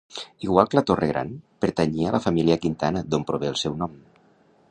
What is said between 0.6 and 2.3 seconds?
que la Torre Gran, pertanyia a la